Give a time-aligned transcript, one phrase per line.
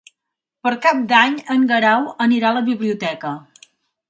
[0.67, 3.37] Per Cap d'Any en Guerau anirà a la biblioteca.